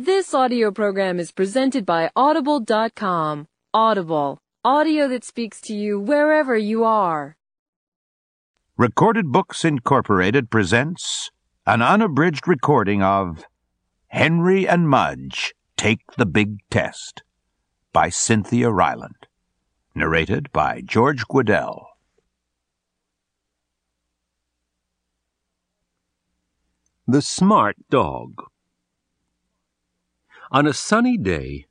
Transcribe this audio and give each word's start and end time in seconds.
This 0.00 0.32
audio 0.32 0.70
program 0.70 1.18
is 1.18 1.32
presented 1.32 1.84
by 1.84 2.08
Audible.com. 2.14 3.48
Audible, 3.74 4.38
audio 4.64 5.08
that 5.08 5.24
speaks 5.24 5.60
to 5.62 5.74
you 5.74 5.98
wherever 5.98 6.56
you 6.56 6.84
are. 6.84 7.36
Recorded 8.76 9.32
Books 9.32 9.64
Incorporated 9.64 10.50
presents 10.50 11.32
an 11.66 11.82
unabridged 11.82 12.46
recording 12.46 13.02
of 13.02 13.44
Henry 14.06 14.68
and 14.68 14.88
Mudge 14.88 15.52
Take 15.76 16.02
the 16.16 16.26
Big 16.26 16.58
Test 16.70 17.24
by 17.92 18.08
Cynthia 18.08 18.68
Rylant. 18.68 19.26
Narrated 19.96 20.52
by 20.52 20.80
George 20.80 21.26
Guidall. 21.26 21.86
The 27.08 27.20
Smart 27.20 27.74
Dog 27.90 28.44
On 30.50 30.66
a 30.66 30.72
sunny 30.72 31.18
day, 31.18 31.66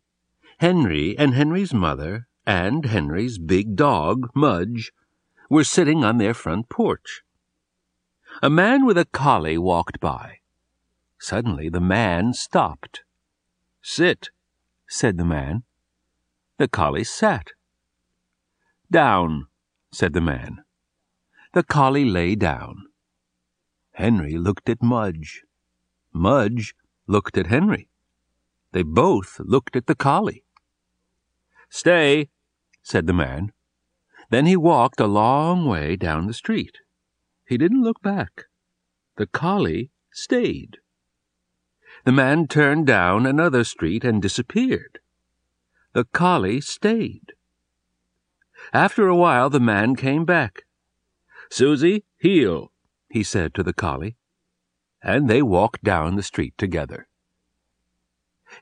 Henry 0.59 1.18
and 1.18 1.34
Henry's 1.34 1.73
mother 1.73 2.27
and 2.45 2.85
Henry's 2.85 3.40
big 3.40 3.76
dog, 3.76 4.30
Mudge, 4.35 4.91
were 5.49 5.63
sitting 5.63 6.04
on 6.04 6.20
their 6.20 6.35
front 6.35 6.70
porch. 6.70 7.23
A 8.44 8.52
man 8.52 8.85
with 8.85 8.98
a 8.98 9.05
collie 9.05 9.58
walked 9.58 9.99
by. 9.99 10.40
Suddenly 11.20 11.70
the 11.70 11.82
man 11.82 12.34
stopped. 12.34 13.02
Sit, 13.82 14.30
said 14.88 15.18
the 15.18 15.26
man. 15.26 15.63
The 16.57 16.68
collie 16.68 17.04
sat. 17.04 17.54
Down, 18.91 19.48
said 19.91 20.13
the 20.13 20.21
man. 20.21 20.63
The 21.54 21.63
collie 21.63 22.05
lay 22.05 22.35
down. 22.35 22.85
Henry 23.94 24.38
looked 24.38 24.70
at 24.70 24.84
Mudge. 24.84 25.44
Mudge 26.13 26.76
looked 27.07 27.38
at 27.40 27.48
Henry. 27.48 27.90
They 28.71 28.84
both 28.84 29.39
looked 29.39 29.76
at 29.76 29.88
the 29.88 29.95
collie. 29.95 30.44
Stay, 31.70 32.29
said 32.82 33.07
the 33.07 33.13
man. 33.13 33.51
Then 34.29 34.46
he 34.46 34.55
walked 34.55 34.99
a 34.99 35.07
long 35.07 35.65
way 35.65 35.96
down 35.96 36.27
the 36.27 36.34
street. 36.34 36.77
He 37.45 37.57
didn't 37.57 37.84
look 37.84 38.01
back. 38.01 38.45
The 39.15 39.27
collie 39.27 39.91
stayed. 40.12 40.77
The 42.04 42.12
man 42.12 42.48
turned 42.48 42.85
down 42.85 43.26
another 43.26 43.63
street 43.63 44.04
and 44.04 44.21
disappeared. 44.21 44.99
The 45.93 46.05
collie 46.05 46.62
stayed. 46.62 47.34
After 48.73 49.07
a 49.07 49.15
while, 49.15 49.49
the 49.49 49.60
man 49.60 49.95
came 49.95 50.26
back. 50.26 50.63
Susie, 51.49 52.04
heel, 52.18 52.71
he 53.10 53.23
said 53.23 53.54
to 53.54 53.63
the 53.63 53.73
collie, 53.73 54.18
and 55.01 55.29
they 55.29 55.41
walked 55.41 55.84
down 55.84 56.15
the 56.15 56.23
street 56.23 56.54
together. 56.57 57.07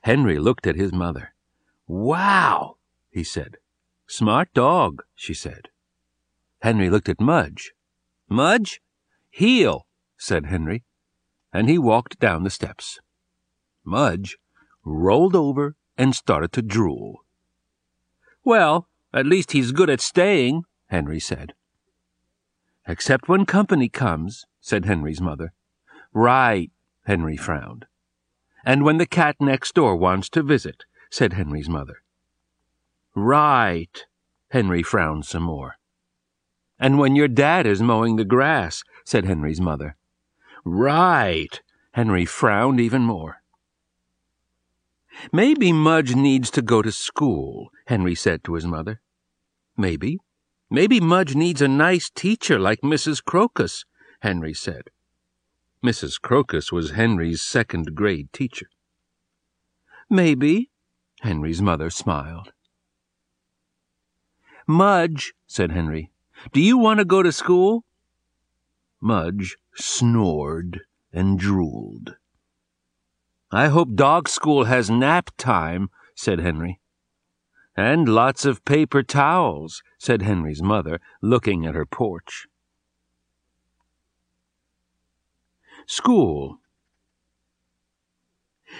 Henry 0.02 0.38
looked 0.38 0.66
at 0.66 0.76
his 0.76 0.92
mother. 0.92 1.34
Wow, 1.86 2.76
he 3.10 3.24
said. 3.24 3.58
Smart 4.06 4.52
dog, 4.54 5.02
she 5.14 5.34
said. 5.34 5.68
Henry 6.60 6.90
looked 6.90 7.08
at 7.08 7.20
Mudge. 7.20 7.72
Mudge? 8.28 8.80
Heel, 9.30 9.86
said 10.16 10.46
Henry, 10.46 10.84
and 11.52 11.68
he 11.68 11.78
walked 11.78 12.18
down 12.18 12.42
the 12.42 12.50
steps. 12.50 12.98
Mudge 13.84 14.38
rolled 14.84 15.36
over 15.36 15.76
and 15.96 16.14
started 16.14 16.52
to 16.52 16.62
drool. 16.62 17.24
Well, 18.44 18.88
at 19.12 19.26
least 19.26 19.52
he's 19.52 19.72
good 19.72 19.90
at 19.90 20.00
staying, 20.00 20.62
Henry 20.88 21.20
said. 21.20 21.54
Except 22.86 23.28
when 23.28 23.46
company 23.46 23.88
comes, 23.88 24.46
said 24.60 24.84
Henry's 24.84 25.20
mother. 25.20 25.52
Right, 26.12 26.70
Henry 27.04 27.36
frowned. 27.36 27.86
And 28.66 28.84
when 28.84 28.98
the 28.98 29.06
cat 29.06 29.36
next 29.38 29.74
door 29.76 29.94
wants 29.94 30.28
to 30.30 30.42
visit, 30.42 30.84
said 31.08 31.34
Henry's 31.34 31.68
mother. 31.68 32.02
Right, 33.14 34.04
Henry 34.50 34.82
frowned 34.82 35.24
some 35.24 35.44
more. 35.44 35.76
And 36.76 36.98
when 36.98 37.14
your 37.14 37.28
dad 37.28 37.64
is 37.64 37.80
mowing 37.80 38.16
the 38.16 38.24
grass, 38.24 38.82
said 39.04 39.24
Henry's 39.24 39.60
mother. 39.60 39.96
Right, 40.64 41.62
Henry 41.92 42.24
frowned 42.24 42.80
even 42.80 43.02
more. 43.02 43.36
Maybe 45.32 45.72
Mudge 45.72 46.16
needs 46.16 46.50
to 46.50 46.60
go 46.60 46.82
to 46.82 46.90
school, 46.90 47.70
Henry 47.86 48.16
said 48.16 48.42
to 48.44 48.54
his 48.54 48.66
mother. 48.66 49.00
Maybe. 49.76 50.18
Maybe 50.68 50.98
Mudge 50.98 51.36
needs 51.36 51.62
a 51.62 51.68
nice 51.68 52.10
teacher 52.10 52.58
like 52.58 52.80
Mrs. 52.80 53.24
Crocus, 53.24 53.84
Henry 54.20 54.52
said. 54.52 54.90
Mrs. 55.84 56.20
Crocus 56.20 56.72
was 56.72 56.92
Henry's 56.92 57.42
second 57.42 57.94
grade 57.94 58.32
teacher. 58.32 58.68
Maybe, 60.08 60.70
Henry's 61.20 61.60
mother 61.60 61.90
smiled. 61.90 62.52
Mudge, 64.66 65.34
said 65.46 65.70
Henry, 65.70 66.10
do 66.52 66.60
you 66.60 66.76
want 66.76 66.98
to 66.98 67.04
go 67.04 67.22
to 67.22 67.32
school? 67.32 67.84
Mudge 69.00 69.56
snored 69.74 70.80
and 71.12 71.38
drooled. 71.38 72.16
I 73.52 73.68
hope 73.68 73.94
dog 73.94 74.28
school 74.28 74.64
has 74.64 74.90
nap 74.90 75.30
time, 75.36 75.88
said 76.14 76.40
Henry. 76.40 76.80
And 77.76 78.08
lots 78.08 78.44
of 78.44 78.64
paper 78.64 79.02
towels, 79.02 79.82
said 79.98 80.22
Henry's 80.22 80.62
mother, 80.62 81.00
looking 81.22 81.66
at 81.66 81.74
her 81.74 81.86
porch. 81.86 82.46
School. 85.86 86.58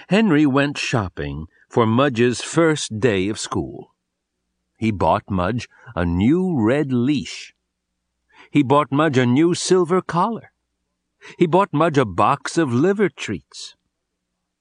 Henry 0.09 0.45
went 0.45 0.77
shopping 0.77 1.47
for 1.69 1.85
Mudge's 1.85 2.41
first 2.41 2.99
day 2.99 3.29
of 3.29 3.39
school. 3.39 3.95
He 4.77 4.91
bought 4.91 5.23
Mudge 5.29 5.69
a 5.95 6.05
new 6.05 6.61
red 6.61 6.91
leash. 6.91 7.55
He 8.51 8.61
bought 8.61 8.91
Mudge 8.91 9.17
a 9.17 9.25
new 9.25 9.53
silver 9.53 10.01
collar. 10.01 10.51
He 11.37 11.47
bought 11.47 11.73
Mudge 11.73 11.97
a 11.97 12.05
box 12.05 12.57
of 12.57 12.73
liver 12.73 13.07
treats. 13.07 13.75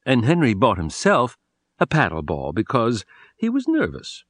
And 0.05 0.25
Henry 0.25 0.55
bought 0.55 0.79
himself 0.79 1.37
a 1.81 1.87
paddle 1.87 2.23
ball 2.23 2.53
because 2.53 3.05
he 3.37 3.49
was 3.49 3.67
nervous. 3.67 4.25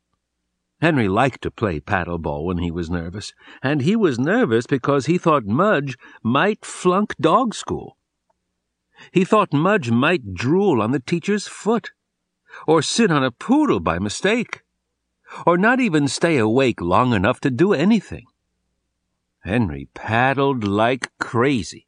Henry 0.80 1.08
liked 1.08 1.42
to 1.42 1.50
play 1.50 1.80
paddle 1.80 2.18
ball 2.18 2.46
when 2.46 2.58
he 2.58 2.70
was 2.70 2.90
nervous, 2.90 3.34
and 3.62 3.82
he 3.82 3.94
was 3.94 4.18
nervous 4.18 4.66
because 4.66 5.06
he 5.06 5.18
thought 5.18 5.44
Mudge 5.44 5.96
might 6.22 6.64
flunk 6.64 7.14
dog 7.20 7.54
school. 7.54 7.95
He 9.12 9.24
thought 9.24 9.52
Mudge 9.52 9.90
might 9.90 10.34
drool 10.34 10.80
on 10.80 10.92
the 10.92 11.00
teacher's 11.00 11.46
foot, 11.46 11.90
or 12.66 12.82
sit 12.82 13.10
on 13.10 13.24
a 13.24 13.30
poodle 13.30 13.80
by 13.80 13.98
mistake, 13.98 14.62
or 15.46 15.58
not 15.58 15.80
even 15.80 16.08
stay 16.08 16.38
awake 16.38 16.80
long 16.80 17.12
enough 17.12 17.40
to 17.40 17.50
do 17.50 17.72
anything. 17.72 18.26
Henry 19.40 19.88
paddled 19.94 20.64
like 20.64 21.10
crazy. 21.18 21.86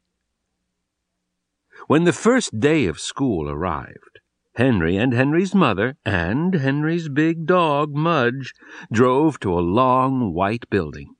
When 1.87 2.03
the 2.03 2.13
first 2.13 2.59
day 2.59 2.85
of 2.85 2.99
school 2.99 3.49
arrived, 3.49 4.19
Henry 4.55 4.97
and 4.97 5.13
Henry's 5.13 5.55
mother 5.55 5.95
and 6.05 6.53
Henry's 6.53 7.09
big 7.09 7.45
dog, 7.45 7.95
Mudge, 7.95 8.53
drove 8.91 9.39
to 9.39 9.57
a 9.57 9.61
long 9.61 10.33
white 10.33 10.69
building. 10.69 11.15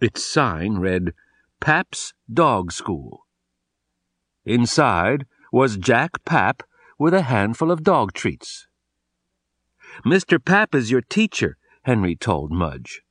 Its 0.00 0.22
sign 0.22 0.78
read, 0.78 1.14
Pap's 1.60 2.12
Dog 2.32 2.72
School. 2.72 3.26
Inside 4.44 5.26
was 5.52 5.76
Jack 5.76 6.24
Pap 6.24 6.62
with 6.98 7.14
a 7.14 7.22
handful 7.22 7.70
of 7.70 7.82
dog 7.82 8.12
treats. 8.12 8.66
Mr. 10.04 10.42
Pap 10.42 10.74
is 10.74 10.90
your 10.90 11.02
teacher, 11.02 11.56
Henry 11.82 12.16
told 12.16 12.50
Mudge. 12.50 13.02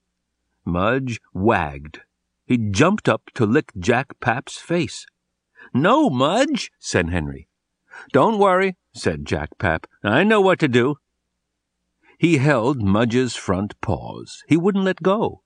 Mudge 0.66 1.20
wagged. 1.34 2.02
He 2.46 2.58
jumped 2.58 3.08
up 3.08 3.24
to 3.36 3.46
lick 3.46 3.72
Jack 3.78 4.20
Pap's 4.20 4.58
face. 4.58 5.06
No, 5.74 6.10
Mudge, 6.10 6.72
said 6.80 7.10
Henry. 7.10 7.48
Don't 8.12 8.40
worry, 8.40 8.78
said 8.94 9.26
Jack 9.26 9.58
Pap. 9.58 9.88
I 10.04 10.24
know 10.24 10.42
what 10.42 10.60
to 10.60 10.68
do. 10.68 10.96
He 12.18 12.38
held 12.38 12.82
Mudge's 12.82 13.36
front 13.36 13.80
paws. 13.82 14.44
He 14.48 14.58
wouldn't 14.58 14.84
let 14.84 15.02
go. 15.02 15.44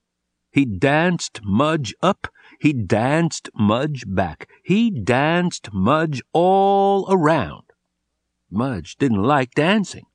He 0.52 0.66
danced 0.66 1.42
Mudge 1.44 1.94
up. 2.02 2.28
He 2.60 2.74
danced 2.74 3.50
Mudge 3.54 4.04
back. 4.08 4.50
He 4.64 4.90
danced 4.90 5.74
Mudge 5.74 6.22
all 6.34 7.06
around. 7.10 7.64
Mudge 8.50 8.96
didn't 8.98 9.24
like 9.24 9.54
dancing. 9.54 10.06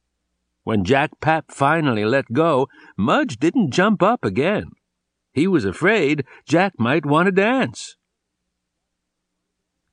When 0.63 0.85
Jack 0.85 1.21
Pap 1.21 1.51
finally 1.51 2.05
let 2.05 2.33
go, 2.33 2.69
Mudge 2.97 3.39
didn't 3.39 3.73
jump 3.73 4.03
up 4.03 4.25
again. 4.25 4.71
He 5.33 5.47
was 5.47 5.65
afraid 5.65 6.25
Jack 6.45 6.75
might 6.79 7.07
want 7.07 7.27
to 7.27 7.33
dance. 7.33 7.97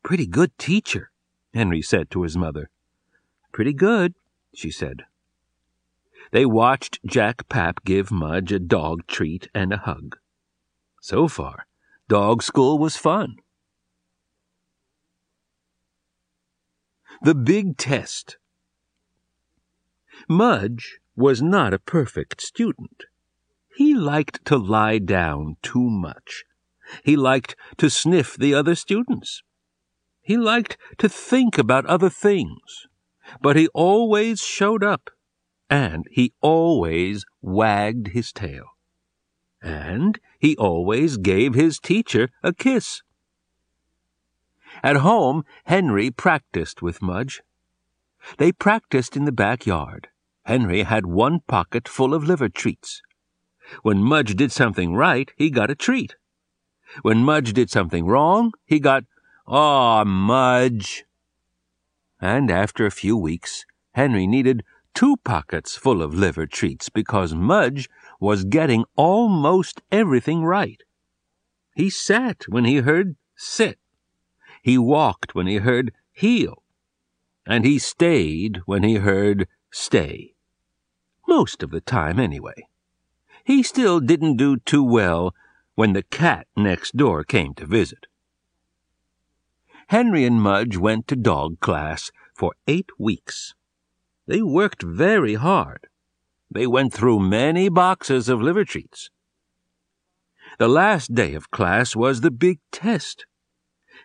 Pretty 0.03 0.25
good 0.25 0.57
teacher, 0.57 1.11
Henry 1.53 1.81
said 1.81 2.09
to 2.11 2.23
his 2.23 2.38
mother. 2.38 2.69
Pretty 3.51 3.73
good, 3.73 4.13
she 4.53 4.71
said. 4.71 5.03
They 6.31 6.45
watched 6.45 7.00
Jack 7.05 7.47
Pap 7.50 7.83
give 7.85 8.11
Mudge 8.11 8.51
a 8.51 8.59
dog 8.59 9.07
treat 9.07 9.47
and 9.53 9.71
a 9.71 9.77
hug. 9.77 10.17
So 11.01 11.27
far, 11.27 11.66
dog 12.09 12.42
school 12.42 12.80
was 12.80 12.95
fun. 12.95 13.36
The 17.21 17.36
Big 17.36 17.77
Test 17.77 18.38
Mudge 20.30 21.00
was 21.15 21.42
not 21.42 21.74
a 21.74 21.80
perfect 21.80 22.42
student. 22.42 23.04
He 23.75 23.94
liked 23.94 24.44
to 24.45 24.57
lie 24.57 25.00
down 25.00 25.57
too 25.62 25.89
much. 25.89 26.44
He 27.04 27.15
liked 27.15 27.56
to 27.77 27.89
sniff 27.89 28.36
the 28.36 28.53
other 28.53 28.75
students. 28.75 29.44
He 30.21 30.38
liked 30.38 30.77
to 30.98 31.10
think 31.10 31.57
about 31.57 31.86
other 31.86 32.10
things. 32.10 32.88
But 33.42 33.56
he 33.56 33.68
always 33.74 34.42
showed 34.42 34.83
up, 34.83 35.10
and 35.69 36.06
he 36.12 36.33
always 36.42 37.25
wagged 37.42 38.10
his 38.10 38.31
tail. 38.31 38.76
And 39.67 40.17
he 40.39 40.55
always 40.55 41.17
gave 41.17 41.53
his 41.53 41.77
teacher 41.77 42.29
a 42.41 42.53
kiss. 42.53 43.01
At 44.81 44.97
home, 44.97 45.43
Henry 45.65 46.09
practiced 46.09 46.81
with 46.81 47.01
Mudge. 47.01 47.41
They 48.37 48.53
practiced 48.53 49.17
in 49.17 49.25
the 49.25 49.33
backyard. 49.33 50.07
Henry 50.45 50.83
had 50.83 51.05
one 51.05 51.41
pocket 51.47 51.89
full 51.89 52.13
of 52.13 52.23
liver 52.23 52.47
treats. 52.47 53.01
When 53.81 53.97
Mudge 54.01 54.37
did 54.37 54.53
something 54.53 54.93
right, 54.93 55.29
he 55.35 55.49
got 55.49 55.69
a 55.69 55.75
treat. 55.75 56.15
When 57.01 57.25
Mudge 57.25 57.51
did 57.51 57.69
something 57.69 58.05
wrong, 58.05 58.53
he 58.65 58.79
got, 58.79 59.03
Aw, 59.47 60.05
Mudge. 60.05 61.03
And 62.21 62.49
after 62.49 62.85
a 62.85 62.91
few 62.91 63.17
weeks, 63.17 63.65
Henry 63.91 64.27
needed 64.27 64.63
two 64.97 65.15
pockets 65.17 65.75
full 65.75 66.01
of 66.01 66.15
liver 66.15 66.47
treats 66.47 66.89
because 66.89 67.31
Mudge 67.31 67.88
was 68.19 68.44
getting 68.44 68.83
almost 68.95 69.79
everything 69.91 70.44
right. 70.44 70.81
He 71.75 71.88
sat 71.88 72.45
when 72.49 72.65
he 72.65 72.77
heard 72.77 73.15
sit. 73.35 73.77
He 74.63 74.75
walked 74.75 75.35
when 75.35 75.45
he 75.45 75.57
heard 75.57 75.94
heel. 76.11 76.63
And 77.45 77.63
he 77.63 77.77
stayed 77.77 78.61
when 78.65 78.81
he 78.81 78.95
heard 78.95 79.47
stay. 79.69 80.33
Most 81.27 81.61
of 81.61 81.69
the 81.69 81.81
time, 81.81 82.19
anyway. 82.19 82.67
He 83.43 83.61
still 83.61 84.00
didn't 84.00 84.38
do 84.38 84.57
too 84.57 84.83
well 84.83 85.35
when 85.75 85.93
the 85.93 86.01
cat 86.01 86.47
next 86.55 86.97
door 86.97 87.23
came 87.23 87.53
to 87.53 87.67
visit. 87.67 88.07
Henry 89.89 90.25
and 90.25 90.41
Mudge 90.41 90.75
went 90.75 91.07
to 91.07 91.15
dog 91.15 91.59
class 91.59 92.09
for 92.33 92.55
eight 92.65 92.89
weeks. 92.97 93.53
They 94.27 94.41
worked 94.41 94.83
very 94.83 95.35
hard. 95.35 95.88
They 96.51 96.68
went 96.68 96.94
through 96.94 97.19
many 97.19 97.69
boxes 97.69 98.27
of 98.29 98.41
liver 98.41 98.65
treats. 98.65 99.09
The 100.59 100.68
last 100.68 101.13
day 101.13 101.33
of 101.33 101.51
class 101.51 101.95
was 101.95 102.21
the 102.21 102.31
big 102.31 102.59
test. 102.71 103.25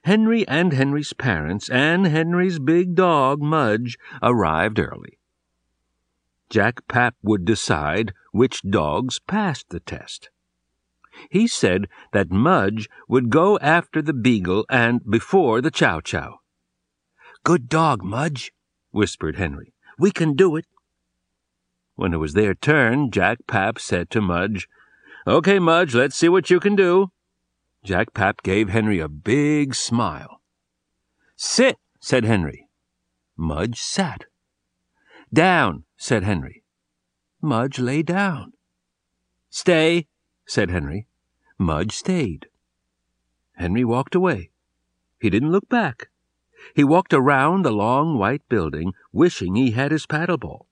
Henry 0.04 0.46
and 0.48 0.72
Henry's 0.72 1.12
parents 1.12 1.68
and 1.68 2.06
Henry's 2.06 2.58
big 2.58 2.94
dog, 2.94 3.40
Mudge, 3.40 3.98
arrived 4.22 4.78
early. 4.78 5.18
Jack 6.50 6.86
Pap 6.86 7.14
would 7.22 7.44
decide 7.44 8.12
which 8.32 8.62
dogs 8.62 9.18
passed 9.20 9.70
the 9.70 9.80
test. 9.80 10.30
He 11.30 11.46
said 11.46 11.88
that 12.12 12.30
Mudge 12.30 12.88
would 13.08 13.30
go 13.30 13.58
after 13.58 14.02
the 14.02 14.12
beagle 14.12 14.66
and 14.68 15.00
before 15.08 15.60
the 15.60 15.70
chow 15.70 16.00
chow. 16.00 16.40
Good 17.44 17.68
dog, 17.68 18.02
Mudge, 18.02 18.52
whispered 18.90 19.36
Henry. 19.36 19.71
We 19.98 20.10
can 20.10 20.34
do 20.34 20.56
it. 20.56 20.66
When 21.94 22.14
it 22.14 22.18
was 22.18 22.32
their 22.34 22.54
turn, 22.54 23.10
Jack 23.10 23.38
Pap 23.46 23.78
said 23.78 24.10
to 24.10 24.20
Mudge, 24.20 24.68
Okay, 25.26 25.58
Mudge, 25.58 25.94
let's 25.94 26.16
see 26.16 26.28
what 26.28 26.50
you 26.50 26.58
can 26.58 26.74
do. 26.74 27.12
Jack 27.84 28.14
Pap 28.14 28.42
gave 28.42 28.68
Henry 28.68 28.98
a 28.98 29.08
big 29.08 29.74
smile. 29.74 30.40
Sit, 31.36 31.76
said 32.00 32.24
Henry. 32.24 32.68
Mudge 33.36 33.80
sat. 33.80 34.24
Down, 35.32 35.84
said 35.96 36.22
Henry. 36.22 36.62
Mudge 37.40 37.78
lay 37.78 38.02
down. 38.02 38.52
Stay, 39.50 40.06
said 40.46 40.70
Henry. 40.70 41.08
Mudge 41.58 41.92
stayed. 41.92 42.46
Henry 43.56 43.84
walked 43.84 44.14
away. 44.14 44.50
He 45.20 45.30
didn't 45.30 45.52
look 45.52 45.68
back. 45.68 46.08
He 46.74 46.84
walked 46.84 47.12
around 47.12 47.62
the 47.62 47.72
long 47.72 48.18
white 48.18 48.48
building, 48.48 48.92
wishing 49.12 49.54
he 49.54 49.72
had 49.72 49.92
his 49.92 50.06
paddle 50.06 50.38
ball. 50.38 50.68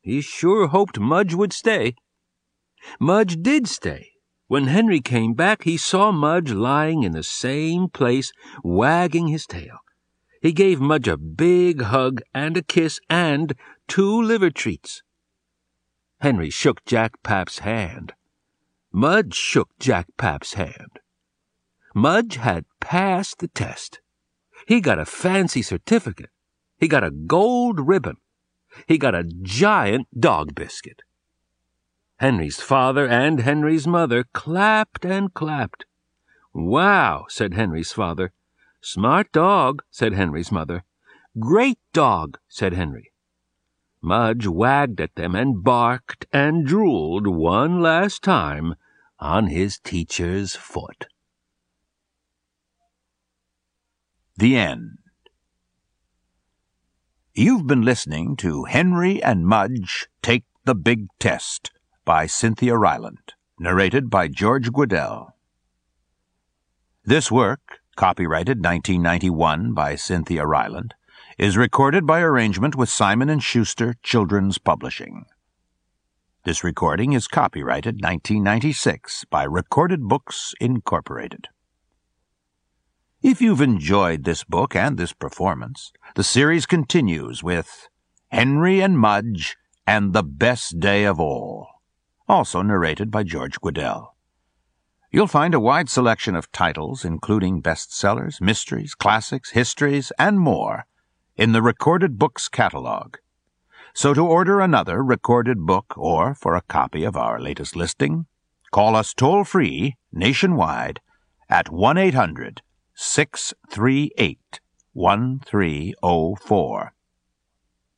He 0.00 0.20
sure 0.20 0.66
hoped 0.68 0.98
Mudge 0.98 1.34
would 1.34 1.52
stay. 1.52 1.94
Mudge 2.98 3.40
did 3.40 3.68
stay. 3.68 4.10
When 4.48 4.66
Henry 4.66 5.00
came 5.00 5.34
back, 5.34 5.62
he 5.62 5.76
saw 5.76 6.12
Mudge 6.12 6.52
lying 6.52 7.04
in 7.04 7.12
the 7.12 7.22
same 7.22 7.88
place, 7.88 8.32
wagging 8.62 9.28
his 9.28 9.46
tail. 9.46 9.78
He 10.42 10.52
gave 10.52 10.80
Mudge 10.80 11.08
a 11.08 11.16
big 11.16 11.82
hug 11.82 12.20
and 12.34 12.56
a 12.56 12.62
kiss 12.62 13.00
and 13.08 13.54
two 13.88 14.20
liver 14.20 14.50
treats. 14.50 15.02
Henry 16.20 16.50
shook 16.50 16.84
Jack 16.84 17.22
Pap's 17.22 17.60
hand. 17.60 18.12
Mudge 18.92 19.34
shook 19.34 19.70
Jack 19.78 20.08
Pap's 20.18 20.54
hand. 20.54 20.98
Mudge 21.94 22.36
had 22.36 22.64
passed 22.80 23.38
the 23.38 23.48
test. 23.48 24.00
He 24.66 24.80
got 24.80 24.98
a 24.98 25.04
fancy 25.04 25.62
certificate. 25.62 26.30
He 26.78 26.88
got 26.88 27.04
a 27.04 27.10
gold 27.10 27.86
ribbon. 27.86 28.16
He 28.86 28.98
got 28.98 29.14
a 29.14 29.24
giant 29.24 30.08
dog 30.18 30.54
biscuit. 30.54 31.02
Henry's 32.16 32.60
father 32.60 33.06
and 33.06 33.40
Henry's 33.40 33.86
mother 33.86 34.24
clapped 34.32 35.04
and 35.04 35.34
clapped. 35.34 35.84
Wow, 36.54 37.26
said 37.28 37.54
Henry's 37.54 37.92
father. 37.92 38.32
Smart 38.80 39.32
dog, 39.32 39.82
said 39.90 40.12
Henry's 40.12 40.52
mother. 40.52 40.84
Great 41.38 41.78
dog, 41.92 42.38
said 42.48 42.74
Henry. 42.74 43.12
Mudge 44.00 44.46
wagged 44.46 45.00
at 45.00 45.14
them 45.14 45.34
and 45.34 45.62
barked 45.62 46.26
and 46.32 46.66
drooled 46.66 47.26
one 47.26 47.80
last 47.80 48.22
time 48.22 48.74
on 49.18 49.46
his 49.46 49.78
teacher's 49.78 50.56
foot. 50.56 51.06
The 54.38 54.56
End. 54.56 54.96
You've 57.34 57.66
been 57.66 57.82
listening 57.82 58.34
to 58.36 58.64
Henry 58.64 59.22
and 59.22 59.46
Mudge 59.46 60.08
Take 60.22 60.44
the 60.64 60.74
Big 60.74 61.08
Test 61.20 61.70
by 62.06 62.24
Cynthia 62.24 62.72
Rylant, 62.72 63.34
narrated 63.60 64.08
by 64.08 64.28
George 64.28 64.70
Guidall. 64.70 65.32
This 67.04 67.30
work, 67.30 67.80
copyrighted 67.94 68.64
1991 68.64 69.74
by 69.74 69.96
Cynthia 69.96 70.44
Rylant, 70.44 70.92
is 71.36 71.58
recorded 71.58 72.06
by 72.06 72.20
arrangement 72.20 72.74
with 72.74 72.88
Simon 72.88 73.38
& 73.38 73.40
Schuster 73.40 73.96
Children's 74.02 74.56
Publishing. 74.56 75.26
This 76.44 76.64
recording 76.64 77.12
is 77.12 77.28
copyrighted 77.28 77.96
1996 77.96 79.26
by 79.26 79.44
Recorded 79.44 80.08
Books 80.08 80.54
Incorporated. 80.58 81.48
If 83.22 83.40
you've 83.40 83.60
enjoyed 83.60 84.24
this 84.24 84.42
book 84.42 84.74
and 84.74 84.98
this 84.98 85.12
performance, 85.12 85.92
the 86.16 86.24
series 86.24 86.66
continues 86.66 87.40
with 87.40 87.88
Henry 88.32 88.80
and 88.80 88.98
Mudge 88.98 89.56
and 89.86 90.12
the 90.12 90.24
Best 90.24 90.80
Day 90.80 91.04
of 91.04 91.20
All, 91.20 91.68
also 92.28 92.62
narrated 92.62 93.12
by 93.12 93.22
George 93.22 93.60
Guidall. 93.60 94.08
You'll 95.12 95.28
find 95.28 95.54
a 95.54 95.60
wide 95.60 95.88
selection 95.88 96.34
of 96.34 96.50
titles, 96.50 97.04
including 97.04 97.62
bestsellers, 97.62 98.40
mysteries, 98.40 98.96
classics, 98.96 99.50
histories, 99.50 100.10
and 100.18 100.40
more, 100.40 100.86
in 101.36 101.52
the 101.52 101.62
Recorded 101.62 102.18
Books 102.18 102.48
catalog. 102.48 103.18
So 103.94 104.14
to 104.14 104.26
order 104.26 104.58
another 104.60 105.00
recorded 105.00 105.64
book 105.64 105.94
or 105.96 106.34
for 106.34 106.56
a 106.56 106.62
copy 106.62 107.04
of 107.04 107.16
our 107.16 107.38
latest 107.38 107.76
listing, 107.76 108.26
call 108.72 108.96
us 108.96 109.14
toll 109.14 109.44
free 109.44 109.94
nationwide 110.10 110.98
at 111.48 111.70
1 111.70 111.96
800 111.96 112.62
638 113.04 114.60
1304. 114.92 116.94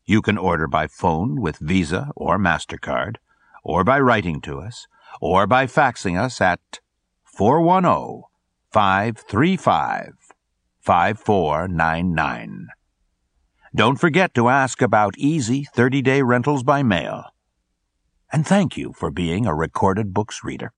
You 0.07 0.23
can 0.23 0.39
order 0.39 0.67
by 0.67 0.87
phone 0.87 1.43
with 1.43 1.59
Visa 1.59 2.11
or 2.17 2.39
MasterCard, 2.39 3.17
or 3.63 3.85
by 3.85 4.01
writing 4.01 4.41
to 4.41 4.61
us, 4.61 4.87
or 5.21 5.47
by 5.47 5.67
faxing 5.67 6.19
us 6.19 6.41
at 6.41 6.81
410 7.23 8.23
535 8.73 10.15
5499. 10.81 12.69
Don't 13.75 14.01
forget 14.01 14.33
to 14.33 14.49
ask 14.49 14.81
about 14.81 15.19
easy 15.19 15.65
30 15.65 16.01
day 16.01 16.23
rentals 16.23 16.63
by 16.63 16.83
mail. 16.83 17.25
And 18.33 18.47
thank 18.47 18.79
you 18.79 18.95
for 18.95 19.11
being 19.11 19.47
a 19.47 19.55
recorded 19.55 20.15
books 20.15 20.43
reader. 20.43 20.73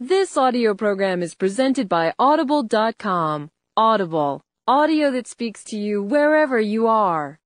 This 0.00 0.36
audio 0.36 0.74
program 0.74 1.24
is 1.24 1.34
presented 1.34 1.88
by 1.88 2.14
Audible.com. 2.20 3.50
Audible, 3.76 4.42
audio 4.68 5.10
that 5.10 5.26
speaks 5.26 5.64
to 5.64 5.76
you 5.76 6.04
wherever 6.04 6.60
you 6.60 6.86
are. 6.86 7.40